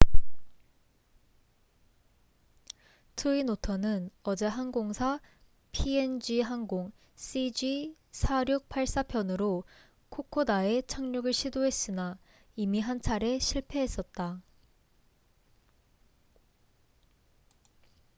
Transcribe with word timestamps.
트윈오터twin 3.15 3.49
otter는 3.51 4.09
어제 4.23 4.47
항공사 4.47 5.19
png 5.73 6.41
항공 6.41 6.91
cg4684편으로 7.17 9.63
코코다에 10.09 10.81
착륙을 10.87 11.33
시도했으나 11.33 12.17
이미 12.55 12.81
한차례 12.81 13.37
실패했었다 13.37 14.41